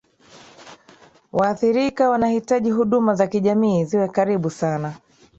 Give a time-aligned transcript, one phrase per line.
[1.33, 4.95] waathirika wanahitaji huduma za kijamii ziwe karibu sana